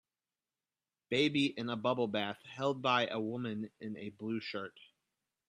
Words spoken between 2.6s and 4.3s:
by a woman in a